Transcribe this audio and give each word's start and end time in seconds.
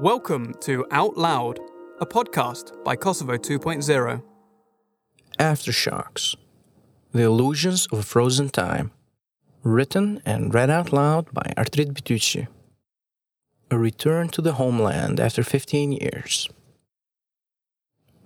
Welcome 0.00 0.54
to 0.60 0.86
Out 0.92 1.16
Loud, 1.18 1.58
a 2.00 2.06
podcast 2.06 2.84
by 2.84 2.94
Kosovo 2.94 3.36
2.0. 3.36 4.22
Aftershocks 5.40 6.36
The 7.10 7.22
Illusions 7.22 7.88
of 7.90 8.04
Frozen 8.04 8.50
Time. 8.50 8.92
Written 9.64 10.22
and 10.24 10.54
read 10.54 10.70
out 10.70 10.92
loud 10.92 11.34
by 11.34 11.52
Artrit 11.56 11.94
Bytyçi. 11.94 12.46
A 13.72 13.76
return 13.76 14.28
to 14.28 14.40
the 14.40 14.52
homeland 14.52 15.18
after 15.18 15.42
15 15.42 15.90
years. 15.90 16.48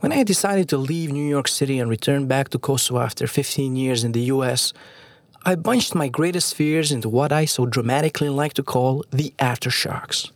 When 0.01 0.13
I 0.13 0.25
decided 0.25 0.69
to 0.69 0.77
leave 0.77 1.11
New 1.11 1.27
York 1.27 1.49
City 1.49 1.79
and 1.79 1.89
return 1.89 2.27
back 2.27 2.51
to 2.51 2.59
Kosovo 2.59 3.01
after 3.01 3.27
15 3.27 3.77
years 3.77 4.05
in 4.05 4.13
the 4.13 4.25
US, 4.25 4.75
I 5.47 5.55
bunched 5.55 5.95
my 5.95 6.09
greatest 6.09 6.55
fears 6.55 6.93
into 6.93 7.09
what 7.09 7.33
I 7.33 7.47
so 7.47 7.65
dramatically 7.65 8.29
like 8.29 8.53
to 8.55 8.63
call 8.63 9.07
the 9.11 9.33
aftershocks. 9.39 10.33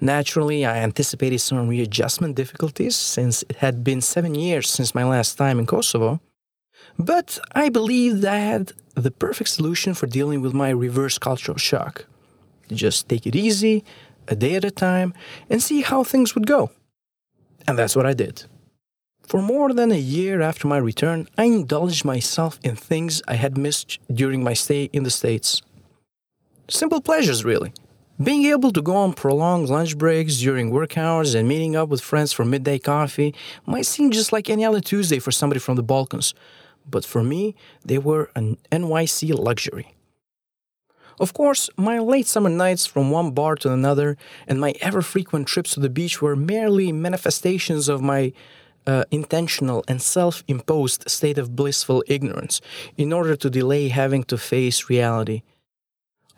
Naturally, 0.00 0.64
I 0.64 0.78
anticipated 0.78 1.38
some 1.40 1.68
readjustment 1.68 2.36
difficulties 2.36 2.96
since 2.96 3.42
it 3.48 3.56
had 3.56 3.82
been 3.82 4.00
seven 4.00 4.34
years 4.34 4.68
since 4.68 4.94
my 4.94 5.04
last 5.04 5.36
time 5.36 5.58
in 5.58 5.66
Kosovo, 5.66 6.20
but 6.98 7.38
I 7.52 7.68
believed 7.68 8.24
I 8.24 8.36
had 8.36 8.72
the 8.94 9.10
perfect 9.10 9.50
solution 9.50 9.94
for 9.94 10.06
dealing 10.06 10.42
with 10.42 10.52
my 10.52 10.70
reverse 10.70 11.18
cultural 11.18 11.58
shock. 11.58 12.06
Just 12.70 13.08
take 13.08 13.26
it 13.26 13.36
easy, 13.36 13.84
a 14.28 14.34
day 14.34 14.54
at 14.56 14.64
a 14.64 14.70
time, 14.70 15.14
and 15.48 15.62
see 15.62 15.82
how 15.82 16.04
things 16.04 16.34
would 16.34 16.46
go. 16.46 16.70
And 17.66 17.78
that's 17.78 17.96
what 17.96 18.06
I 18.06 18.12
did. 18.12 18.44
For 19.26 19.42
more 19.42 19.72
than 19.72 19.90
a 19.90 19.98
year 19.98 20.40
after 20.40 20.68
my 20.68 20.78
return, 20.78 21.28
I 21.36 21.44
indulged 21.44 22.04
myself 22.04 22.60
in 22.62 22.76
things 22.76 23.22
I 23.26 23.34
had 23.34 23.58
missed 23.58 23.98
during 24.12 24.44
my 24.44 24.54
stay 24.54 24.84
in 24.92 25.02
the 25.02 25.10
States. 25.10 25.62
Simple 26.68 27.00
pleasures, 27.00 27.44
really. 27.44 27.72
Being 28.22 28.46
able 28.46 28.72
to 28.72 28.80
go 28.80 28.96
on 28.96 29.12
prolonged 29.12 29.68
lunch 29.68 29.98
breaks 29.98 30.38
during 30.38 30.70
work 30.70 30.96
hours 30.96 31.34
and 31.34 31.46
meeting 31.46 31.76
up 31.76 31.90
with 31.90 32.00
friends 32.00 32.32
for 32.32 32.46
midday 32.46 32.78
coffee 32.78 33.34
might 33.66 33.84
seem 33.84 34.10
just 34.10 34.32
like 34.32 34.48
any 34.48 34.64
other 34.64 34.80
Tuesday 34.80 35.18
for 35.18 35.30
somebody 35.30 35.60
from 35.60 35.76
the 35.76 35.82
Balkans, 35.82 36.32
but 36.88 37.04
for 37.04 37.22
me, 37.22 37.54
they 37.84 37.98
were 37.98 38.30
an 38.34 38.56
NYC 38.72 39.38
luxury. 39.38 39.94
Of 41.20 41.34
course, 41.34 41.68
my 41.76 41.98
late 41.98 42.26
summer 42.26 42.48
nights 42.48 42.86
from 42.86 43.10
one 43.10 43.32
bar 43.32 43.54
to 43.56 43.70
another 43.70 44.16
and 44.46 44.58
my 44.58 44.72
ever 44.80 45.02
frequent 45.02 45.46
trips 45.46 45.74
to 45.74 45.80
the 45.80 45.90
beach 45.90 46.22
were 46.22 46.36
merely 46.36 46.92
manifestations 46.92 47.86
of 47.86 48.00
my 48.00 48.32
uh, 48.86 49.04
intentional 49.10 49.84
and 49.88 50.00
self 50.00 50.42
imposed 50.48 51.10
state 51.10 51.36
of 51.36 51.54
blissful 51.54 52.02
ignorance 52.06 52.62
in 52.96 53.12
order 53.12 53.36
to 53.36 53.50
delay 53.50 53.88
having 53.88 54.24
to 54.24 54.38
face 54.38 54.88
reality. 54.88 55.42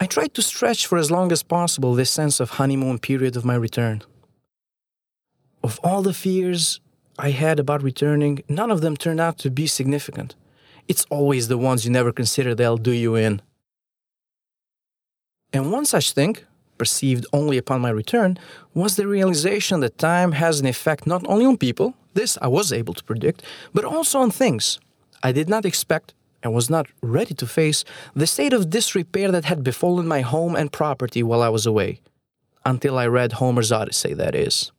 I 0.00 0.06
tried 0.06 0.34
to 0.34 0.42
stretch 0.42 0.86
for 0.86 0.96
as 0.96 1.10
long 1.10 1.32
as 1.32 1.42
possible 1.42 1.94
this 1.94 2.10
sense 2.10 2.38
of 2.38 2.50
honeymoon 2.50 2.98
period 2.98 3.36
of 3.36 3.44
my 3.44 3.56
return. 3.56 4.02
Of 5.62 5.80
all 5.82 6.02
the 6.02 6.14
fears 6.14 6.80
I 7.18 7.30
had 7.30 7.58
about 7.58 7.82
returning, 7.82 8.44
none 8.48 8.70
of 8.70 8.80
them 8.80 8.96
turned 8.96 9.20
out 9.20 9.38
to 9.38 9.50
be 9.50 9.66
significant. 9.66 10.36
It's 10.86 11.04
always 11.10 11.48
the 11.48 11.58
ones 11.58 11.84
you 11.84 11.90
never 11.90 12.12
consider 12.12 12.54
they'll 12.54 12.76
do 12.76 12.92
you 12.92 13.16
in. 13.16 13.42
And 15.52 15.72
one 15.72 15.84
such 15.84 16.12
thing, 16.12 16.36
perceived 16.78 17.26
only 17.32 17.58
upon 17.58 17.80
my 17.80 17.90
return, 17.90 18.38
was 18.74 18.94
the 18.94 19.08
realization 19.08 19.80
that 19.80 19.98
time 19.98 20.32
has 20.32 20.60
an 20.60 20.66
effect 20.66 21.06
not 21.06 21.26
only 21.26 21.44
on 21.44 21.56
people, 21.56 21.94
this 22.14 22.38
I 22.40 22.46
was 22.46 22.72
able 22.72 22.94
to 22.94 23.02
predict, 23.02 23.42
but 23.74 23.84
also 23.84 24.20
on 24.20 24.30
things. 24.30 24.78
I 25.22 25.32
did 25.32 25.48
not 25.48 25.64
expect 25.64 26.14
and 26.42 26.54
was 26.54 26.70
not 26.70 26.86
ready 27.02 27.34
to 27.34 27.46
face 27.46 27.84
the 28.14 28.26
state 28.26 28.52
of 28.52 28.70
disrepair 28.70 29.30
that 29.32 29.44
had 29.44 29.64
befallen 29.64 30.06
my 30.06 30.20
home 30.20 30.54
and 30.54 30.72
property 30.72 31.22
while 31.22 31.42
I 31.42 31.48
was 31.48 31.66
away. 31.66 32.00
Until 32.64 32.98
I 32.98 33.06
read 33.06 33.32
Homer's 33.32 33.72
Odyssey, 33.72 34.14
that 34.14 34.34
is. 34.34 34.72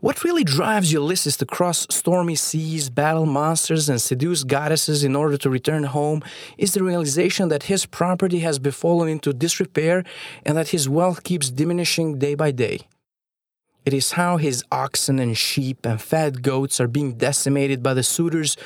What 0.00 0.24
really 0.24 0.44
drives 0.44 0.92
Ulysses 0.92 1.38
to 1.38 1.46
cross 1.46 1.86
stormy 1.90 2.34
seas, 2.34 2.90
battle 2.90 3.24
monsters, 3.24 3.88
and 3.88 4.00
seduce 4.00 4.44
goddesses 4.44 5.02
in 5.02 5.16
order 5.16 5.38
to 5.38 5.48
return 5.48 5.84
home 5.84 6.22
is 6.58 6.74
the 6.74 6.84
realization 6.84 7.48
that 7.48 7.64
his 7.64 7.86
property 7.86 8.40
has 8.40 8.58
befallen 8.58 9.08
into 9.08 9.32
disrepair 9.32 10.04
and 10.44 10.56
that 10.56 10.68
his 10.68 10.86
wealth 10.86 11.24
keeps 11.24 11.50
diminishing 11.50 12.18
day 12.18 12.34
by 12.34 12.50
day. 12.50 12.86
It 13.86 13.94
is 13.94 14.12
how 14.12 14.36
his 14.36 14.64
oxen 14.72 15.20
and 15.20 15.38
sheep 15.38 15.86
and 15.86 16.02
fat 16.02 16.42
goats 16.42 16.80
are 16.80 16.88
being 16.88 17.14
decimated 17.14 17.84
by 17.84 17.94
the 17.94 18.02
suitors 18.02 18.56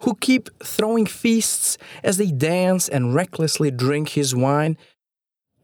who 0.00 0.14
keep 0.14 0.48
throwing 0.64 1.04
feasts 1.04 1.76
as 2.02 2.16
they 2.16 2.30
dance 2.32 2.88
and 2.88 3.14
recklessly 3.14 3.70
drink 3.70 4.08
his 4.10 4.34
wine 4.34 4.78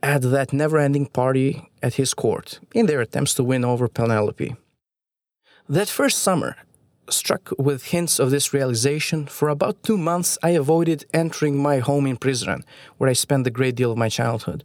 at 0.03 0.21
that 0.21 0.53
never 0.53 0.79
ending 0.79 1.07
party 1.07 1.71
at 1.83 1.95
his 1.95 2.13
court 2.13 2.61
in 2.75 2.85
their 2.85 3.01
attempts 3.01 3.33
to 3.35 3.43
win 3.43 3.65
over 3.65 3.89
Penelope. 3.89 4.55
That 5.67 5.89
first 5.89 6.19
summer, 6.19 6.57
struck 7.09 7.53
with 7.59 7.87
hints 7.87 8.19
of 8.19 8.31
this 8.31 8.53
realization, 8.53 9.27
for 9.27 9.49
about 9.49 9.83
two 9.83 9.97
months 9.97 10.37
I 10.43 10.51
avoided 10.51 11.07
entering 11.15 11.57
my 11.57 11.79
home 11.79 12.07
in 12.07 12.19
Prizren, 12.19 12.63
where 12.99 13.09
I 13.09 13.15
spent 13.15 13.47
a 13.47 13.51
great 13.51 13.77
deal 13.77 13.93
of 13.93 13.99
my 13.99 14.09
childhood. 14.09 14.63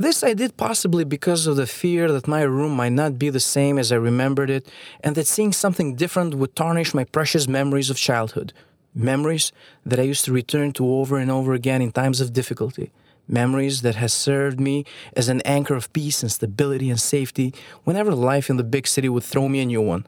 This 0.00 0.22
I 0.22 0.32
did 0.32 0.56
possibly 0.56 1.02
because 1.02 1.48
of 1.48 1.56
the 1.56 1.66
fear 1.66 2.12
that 2.12 2.28
my 2.28 2.42
room 2.42 2.76
might 2.76 2.92
not 2.92 3.18
be 3.18 3.30
the 3.30 3.40
same 3.40 3.78
as 3.78 3.90
I 3.90 3.96
remembered 3.96 4.48
it, 4.48 4.64
and 5.02 5.16
that 5.16 5.26
seeing 5.26 5.52
something 5.52 5.96
different 5.96 6.36
would 6.36 6.54
tarnish 6.54 6.94
my 6.94 7.02
precious 7.02 7.48
memories 7.48 7.90
of 7.90 7.96
childhood. 7.96 8.52
Memories 8.94 9.50
that 9.84 9.98
I 9.98 10.04
used 10.04 10.24
to 10.26 10.32
return 10.32 10.70
to 10.74 10.88
over 10.88 11.18
and 11.18 11.32
over 11.32 11.52
again 11.52 11.82
in 11.82 11.90
times 11.90 12.20
of 12.20 12.32
difficulty. 12.32 12.92
Memories 13.26 13.82
that 13.82 13.96
has 13.96 14.12
served 14.12 14.60
me 14.60 14.84
as 15.16 15.28
an 15.28 15.40
anchor 15.40 15.74
of 15.74 15.92
peace 15.92 16.22
and 16.22 16.30
stability 16.30 16.90
and 16.90 17.00
safety 17.00 17.52
whenever 17.82 18.14
life 18.14 18.48
in 18.48 18.56
the 18.56 18.62
big 18.62 18.86
city 18.86 19.08
would 19.08 19.24
throw 19.24 19.48
me 19.48 19.58
a 19.58 19.66
new 19.66 19.82
one. 19.82 20.06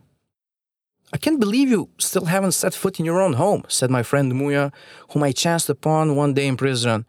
I 1.12 1.16
can't 1.16 1.40
believe 1.40 1.68
you 1.68 1.88
still 1.98 2.26
haven't 2.26 2.52
set 2.52 2.74
foot 2.74 3.00
in 3.00 3.04
your 3.04 3.20
own 3.20 3.32
home, 3.32 3.64
said 3.66 3.90
my 3.90 4.04
friend 4.04 4.32
Muya, 4.32 4.72
whom 5.10 5.24
I 5.24 5.32
chanced 5.32 5.68
upon 5.68 6.14
one 6.14 6.32
day 6.34 6.46
in 6.46 6.56
Prizren. 6.56 7.06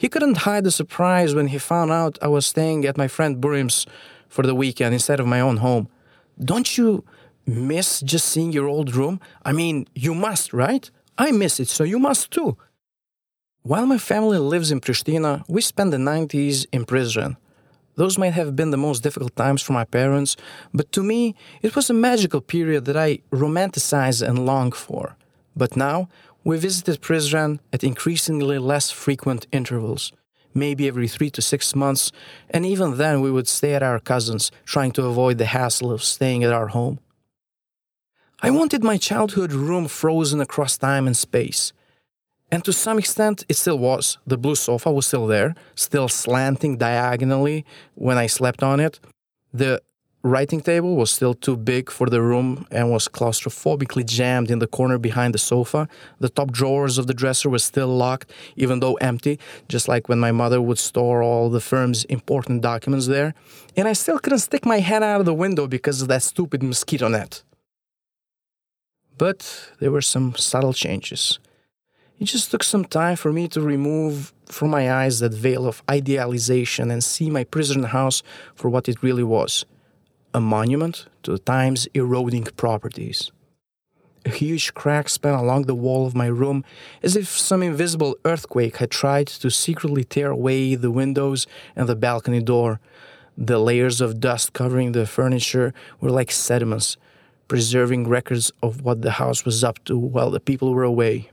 He 0.00 0.08
couldn't 0.08 0.48
hide 0.48 0.64
the 0.64 0.70
surprise 0.70 1.34
when 1.34 1.48
he 1.48 1.58
found 1.58 1.90
out 1.90 2.16
I 2.22 2.28
was 2.28 2.46
staying 2.46 2.86
at 2.86 2.96
my 2.96 3.06
friend 3.06 3.38
Burim's 3.38 3.84
for 4.28 4.42
the 4.42 4.54
weekend 4.54 4.94
instead 4.94 5.20
of 5.20 5.26
my 5.26 5.40
own 5.40 5.58
home. 5.58 5.90
Don't 6.42 6.78
you 6.78 7.04
miss 7.44 8.00
just 8.00 8.26
seeing 8.30 8.50
your 8.50 8.66
old 8.66 8.94
room? 8.94 9.20
I 9.44 9.52
mean, 9.52 9.86
you 9.94 10.14
must, 10.14 10.54
right? 10.54 10.90
I 11.18 11.32
miss 11.32 11.60
it, 11.60 11.68
so 11.68 11.84
you 11.84 11.98
must 11.98 12.30
too. 12.30 12.56
While 13.60 13.84
my 13.84 13.98
family 13.98 14.38
lives 14.38 14.72
in 14.72 14.80
Pristina, 14.80 15.44
we 15.48 15.60
spent 15.60 15.90
the 15.90 15.98
90s 15.98 16.64
in 16.72 16.86
Prizren. 16.86 17.36
Those 17.96 18.16
might 18.16 18.32
have 18.32 18.56
been 18.56 18.70
the 18.70 18.78
most 18.78 19.02
difficult 19.02 19.36
times 19.36 19.60
for 19.60 19.74
my 19.74 19.84
parents, 19.84 20.34
but 20.72 20.90
to 20.92 21.02
me, 21.02 21.34
it 21.60 21.76
was 21.76 21.90
a 21.90 22.00
magical 22.08 22.40
period 22.40 22.86
that 22.86 22.96
I 22.96 23.18
romanticize 23.30 24.26
and 24.26 24.46
long 24.46 24.72
for. 24.72 25.18
But 25.54 25.76
now, 25.76 26.08
we 26.44 26.58
visited 26.58 27.00
Prizren 27.00 27.58
at 27.72 27.84
increasingly 27.84 28.58
less 28.58 28.90
frequent 28.90 29.46
intervals, 29.52 30.12
maybe 30.54 30.88
every 30.88 31.08
three 31.08 31.30
to 31.30 31.42
six 31.42 31.74
months, 31.74 32.12
and 32.50 32.64
even 32.64 32.96
then 32.96 33.20
we 33.20 33.30
would 33.30 33.48
stay 33.48 33.74
at 33.74 33.82
our 33.82 34.00
cousins, 34.00 34.50
trying 34.64 34.92
to 34.92 35.06
avoid 35.06 35.38
the 35.38 35.46
hassle 35.46 35.92
of 35.92 36.02
staying 36.02 36.42
at 36.44 36.52
our 36.52 36.68
home. 36.68 36.98
I 38.42 38.50
wanted 38.50 38.82
my 38.82 38.96
childhood 38.96 39.52
room 39.52 39.86
frozen 39.86 40.40
across 40.40 40.78
time 40.78 41.06
and 41.06 41.16
space. 41.16 41.74
And 42.50 42.64
to 42.64 42.72
some 42.72 42.98
extent, 42.98 43.44
it 43.48 43.56
still 43.56 43.78
was. 43.78 44.18
The 44.26 44.38
blue 44.38 44.56
sofa 44.56 44.90
was 44.90 45.06
still 45.06 45.26
there, 45.26 45.54
still 45.74 46.08
slanting 46.08 46.78
diagonally 46.78 47.64
when 47.94 48.18
I 48.18 48.26
slept 48.26 48.62
on 48.62 48.80
it. 48.80 48.98
The 49.52 49.82
writing 50.22 50.60
table 50.60 50.96
was 50.96 51.10
still 51.10 51.34
too 51.34 51.56
big 51.56 51.90
for 51.90 52.08
the 52.08 52.20
room 52.20 52.66
and 52.70 52.90
was 52.90 53.08
claustrophobically 53.08 54.04
jammed 54.04 54.50
in 54.50 54.58
the 54.58 54.66
corner 54.66 54.98
behind 54.98 55.34
the 55.34 55.38
sofa. 55.38 55.88
The 56.18 56.28
top 56.28 56.52
drawers 56.52 56.98
of 56.98 57.06
the 57.06 57.14
dresser 57.14 57.48
were 57.48 57.58
still 57.58 57.88
locked, 57.88 58.30
even 58.56 58.80
though 58.80 58.94
empty, 58.94 59.38
just 59.68 59.88
like 59.88 60.08
when 60.08 60.20
my 60.20 60.32
mother 60.32 60.60
would 60.60 60.78
store 60.78 61.22
all 61.22 61.48
the 61.48 61.60
firm's 61.60 62.04
important 62.04 62.60
documents 62.60 63.06
there. 63.06 63.34
And 63.76 63.88
I 63.88 63.94
still 63.94 64.18
couldn't 64.18 64.40
stick 64.40 64.66
my 64.66 64.80
head 64.80 65.02
out 65.02 65.20
of 65.20 65.26
the 65.26 65.34
window 65.34 65.66
because 65.66 66.02
of 66.02 66.08
that 66.08 66.22
stupid 66.22 66.62
mosquito 66.62 67.08
net. 67.08 67.42
But 69.16 69.70
there 69.80 69.90
were 69.90 70.02
some 70.02 70.34
subtle 70.36 70.72
changes. 70.72 71.38
It 72.18 72.26
just 72.26 72.50
took 72.50 72.62
some 72.62 72.84
time 72.84 73.16
for 73.16 73.32
me 73.32 73.48
to 73.48 73.62
remove 73.62 74.34
from 74.46 74.68
my 74.68 74.92
eyes 74.92 75.20
that 75.20 75.32
veil 75.32 75.66
of 75.66 75.82
idealization 75.88 76.90
and 76.90 77.02
see 77.02 77.30
my 77.30 77.44
prison 77.44 77.84
house 77.84 78.22
for 78.54 78.68
what 78.68 78.88
it 78.88 79.02
really 79.02 79.22
was 79.22 79.64
a 80.32 80.40
monument 80.40 81.06
to 81.22 81.32
the 81.32 81.38
time's 81.38 81.86
eroding 81.94 82.44
properties. 82.56 83.32
A 84.26 84.30
huge 84.30 84.74
crack 84.74 85.08
span 85.08 85.34
along 85.34 85.62
the 85.62 85.74
wall 85.74 86.06
of 86.06 86.14
my 86.14 86.26
room, 86.26 86.62
as 87.02 87.16
if 87.16 87.28
some 87.28 87.62
invisible 87.62 88.16
earthquake 88.24 88.76
had 88.76 88.90
tried 88.90 89.26
to 89.28 89.50
secretly 89.50 90.04
tear 90.04 90.30
away 90.30 90.74
the 90.74 90.90
windows 90.90 91.46
and 91.74 91.88
the 91.88 91.96
balcony 91.96 92.42
door. 92.42 92.80
The 93.38 93.58
layers 93.58 94.00
of 94.00 94.20
dust 94.20 94.52
covering 94.52 94.92
the 94.92 95.06
furniture 95.06 95.72
were 96.00 96.10
like 96.10 96.30
sediments, 96.30 96.98
preserving 97.48 98.08
records 98.08 98.52
of 98.62 98.82
what 98.82 99.00
the 99.00 99.12
house 99.12 99.44
was 99.44 99.64
up 99.64 99.82
to 99.84 99.96
while 99.96 100.30
the 100.30 100.40
people 100.40 100.74
were 100.74 100.84
away. 100.84 101.30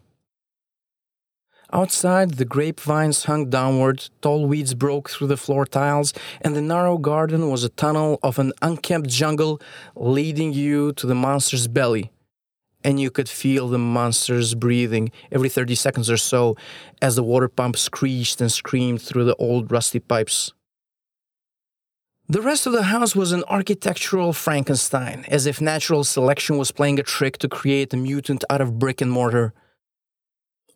Outside, 1.74 2.36
the 2.36 2.46
grapevines 2.46 3.26
hung 3.26 3.50
downward, 3.50 4.10
tall 4.22 4.46
weeds 4.46 4.74
broke 4.74 5.10
through 5.10 5.28
the 5.28 5.36
floor 5.36 5.66
tiles, 5.66 6.14
and 6.40 6.56
the 6.56 6.62
narrow 6.62 6.98
garden 6.98 7.50
was 7.50 7.64
a 7.66 7.70
tunnel 7.70 8.20
of 8.24 8.40
an 8.40 8.54
unkempt 8.62 9.10
jungle 9.10 9.60
leading 9.96 10.54
you 10.54 10.94
to 10.94 11.06
the 11.06 11.16
monster's 11.16 11.68
belly. 11.68 12.12
And 12.86 13.02
you 13.02 13.12
could 13.12 13.28
feel 13.28 13.68
the 13.68 13.78
monsters 13.78 14.56
breathing 14.56 15.12
every 15.30 15.50
30 15.50 15.76
seconds 15.76 16.10
or 16.10 16.16
so 16.16 16.56
as 17.02 17.18
the 17.18 17.24
water 17.24 17.50
pump 17.50 17.76
screeched 17.76 18.40
and 18.40 18.50
screamed 18.50 19.02
through 19.02 19.26
the 19.26 19.36
old 19.36 19.70
rusty 19.70 20.00
pipes. 20.00 20.54
The 22.30 22.42
rest 22.42 22.66
of 22.66 22.74
the 22.74 22.84
house 22.84 23.16
was 23.16 23.34
an 23.34 23.44
architectural 23.48 24.32
Frankenstein, 24.32 25.26
as 25.28 25.46
if 25.46 25.60
natural 25.60 26.04
selection 26.06 26.58
was 26.58 26.72
playing 26.72 27.00
a 27.00 27.04
trick 27.04 27.38
to 27.40 27.50
create 27.50 27.94
a 27.94 27.98
mutant 27.98 28.46
out 28.50 28.62
of 28.62 28.80
brick 28.80 29.02
and 29.02 29.12
mortar. 29.12 29.54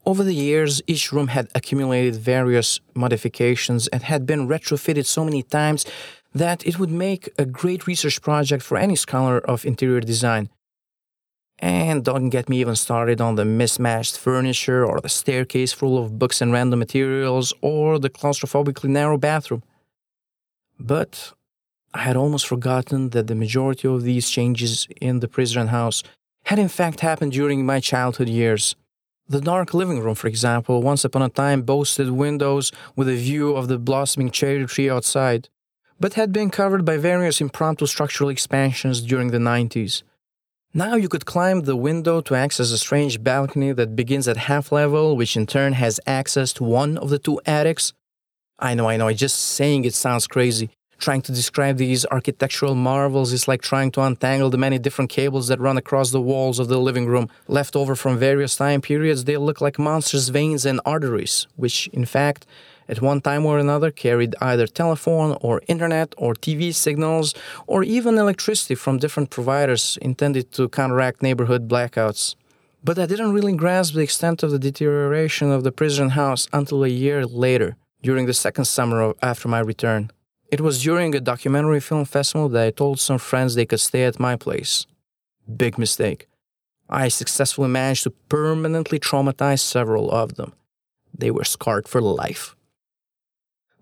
Over 0.05 0.23
the 0.23 0.33
years, 0.33 0.81
each 0.87 1.11
room 1.11 1.27
had 1.27 1.47
accumulated 1.53 2.15
various 2.15 2.79
modifications 2.95 3.87
and 3.89 4.01
had 4.03 4.25
been 4.25 4.47
retrofitted 4.47 5.05
so 5.05 5.23
many 5.23 5.43
times 5.43 5.85
that 6.33 6.65
it 6.65 6.79
would 6.79 6.89
make 6.89 7.29
a 7.37 7.45
great 7.45 7.85
research 7.85 8.21
project 8.21 8.63
for 8.63 8.77
any 8.77 8.95
scholar 8.95 9.39
of 9.39 9.65
interior 9.65 10.01
design. 10.01 10.49
And 11.59 12.03
don't 12.03 12.29
get 12.29 12.49
me 12.49 12.59
even 12.61 12.75
started 12.75 13.21
on 13.21 13.35
the 13.35 13.45
mismatched 13.45 14.17
furniture 14.17 14.83
or 14.83 14.99
the 14.99 15.09
staircase 15.09 15.71
full 15.71 15.99
of 15.99 16.17
books 16.17 16.41
and 16.41 16.51
random 16.51 16.79
materials 16.79 17.53
or 17.61 17.99
the 17.99 18.09
claustrophobically 18.09 18.89
narrow 18.89 19.17
bathroom. 19.17 19.61
But 20.79 21.33
I 21.93 21.99
had 21.99 22.15
almost 22.15 22.47
forgotten 22.47 23.09
that 23.09 23.27
the 23.27 23.35
majority 23.35 23.87
of 23.87 24.01
these 24.01 24.29
changes 24.29 24.87
in 24.99 25.19
the 25.19 25.27
prison 25.27 25.67
house 25.67 26.01
had 26.45 26.57
in 26.57 26.69
fact 26.69 27.01
happened 27.01 27.33
during 27.33 27.63
my 27.63 27.79
childhood 27.79 28.29
years. 28.29 28.75
The 29.31 29.39
dark 29.39 29.73
living 29.73 30.01
room, 30.01 30.15
for 30.15 30.27
example, 30.27 30.81
once 30.81 31.05
upon 31.05 31.21
a 31.21 31.29
time 31.29 31.61
boasted 31.61 32.11
windows 32.11 32.73
with 32.97 33.07
a 33.07 33.15
view 33.15 33.55
of 33.55 33.69
the 33.69 33.77
blossoming 33.77 34.29
cherry 34.29 34.65
tree 34.65 34.89
outside, 34.89 35.47
but 35.97 36.15
had 36.15 36.33
been 36.33 36.49
covered 36.49 36.83
by 36.83 36.97
various 36.97 37.39
impromptu 37.39 37.85
structural 37.85 38.29
expansions 38.29 38.99
during 38.99 39.31
the 39.31 39.37
90s. 39.37 40.03
Now 40.73 40.95
you 40.95 41.07
could 41.07 41.25
climb 41.25 41.61
the 41.61 41.77
window 41.77 42.19
to 42.19 42.35
access 42.35 42.73
a 42.73 42.77
strange 42.77 43.23
balcony 43.23 43.71
that 43.71 43.95
begins 43.95 44.27
at 44.27 44.35
half 44.35 44.69
level, 44.69 45.15
which 45.15 45.37
in 45.37 45.47
turn 45.47 45.71
has 45.71 46.01
access 46.05 46.51
to 46.55 46.65
one 46.65 46.97
of 46.97 47.09
the 47.09 47.17
two 47.17 47.39
attics. 47.45 47.93
I 48.59 48.73
know, 48.73 48.89
I 48.89 48.97
know, 48.97 49.13
just 49.13 49.39
saying 49.39 49.85
it 49.85 49.93
sounds 49.93 50.27
crazy, 50.27 50.71
Trying 51.01 51.23
to 51.23 51.31
describe 51.31 51.77
these 51.77 52.05
architectural 52.11 52.75
marvels 52.75 53.33
is 53.33 53.47
like 53.47 53.63
trying 53.63 53.89
to 53.93 54.01
untangle 54.01 54.51
the 54.51 54.59
many 54.59 54.77
different 54.77 55.09
cables 55.09 55.47
that 55.47 55.59
run 55.59 55.75
across 55.75 56.11
the 56.11 56.21
walls 56.21 56.59
of 56.59 56.67
the 56.67 56.77
living 56.77 57.07
room. 57.07 57.27
Left 57.47 57.75
over 57.75 57.95
from 57.95 58.19
various 58.19 58.55
time 58.55 58.81
periods, 58.81 59.23
they 59.23 59.37
look 59.37 59.61
like 59.61 59.79
monstrous 59.79 60.29
veins 60.29 60.63
and 60.63 60.79
arteries, 60.85 61.47
which, 61.55 61.87
in 61.87 62.05
fact, 62.05 62.45
at 62.87 63.01
one 63.01 63.19
time 63.19 63.47
or 63.47 63.57
another 63.57 63.89
carried 63.89 64.35
either 64.41 64.67
telephone 64.67 65.35
or 65.41 65.63
internet 65.67 66.13
or 66.19 66.35
TV 66.35 66.71
signals 66.71 67.33
or 67.65 67.81
even 67.81 68.19
electricity 68.19 68.75
from 68.75 68.99
different 68.99 69.31
providers 69.31 69.97
intended 70.03 70.51
to 70.51 70.69
counteract 70.69 71.23
neighborhood 71.23 71.67
blackouts. 71.67 72.35
But 72.83 72.99
I 72.99 73.07
didn't 73.07 73.33
really 73.33 73.53
grasp 73.53 73.95
the 73.95 74.01
extent 74.01 74.43
of 74.43 74.51
the 74.51 74.59
deterioration 74.59 75.49
of 75.49 75.63
the 75.63 75.71
prison 75.71 76.09
house 76.09 76.47
until 76.53 76.83
a 76.83 76.89
year 76.89 77.25
later, 77.25 77.75
during 78.03 78.27
the 78.27 78.35
second 78.35 78.65
summer 78.65 79.15
after 79.23 79.47
my 79.47 79.61
return. 79.61 80.11
It 80.51 80.59
was 80.59 80.83
during 80.83 81.15
a 81.15 81.21
documentary 81.21 81.79
film 81.79 82.03
festival 82.03 82.49
that 82.49 82.67
I 82.67 82.71
told 82.71 82.99
some 82.99 83.19
friends 83.19 83.55
they 83.55 83.65
could 83.65 83.79
stay 83.79 84.03
at 84.03 84.19
my 84.19 84.35
place. 84.35 84.85
Big 85.63 85.77
mistake. 85.77 86.27
I 86.89 87.07
successfully 87.07 87.69
managed 87.69 88.03
to 88.03 88.11
permanently 88.27 88.99
traumatize 88.99 89.61
several 89.61 90.11
of 90.11 90.35
them. 90.35 90.51
They 91.17 91.31
were 91.31 91.45
scarred 91.45 91.87
for 91.87 92.01
life. 92.01 92.55